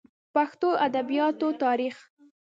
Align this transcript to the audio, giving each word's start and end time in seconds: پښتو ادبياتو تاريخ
پښتو 0.33 0.69
ادبياتو 0.85 1.47
تاريخ 1.63 1.95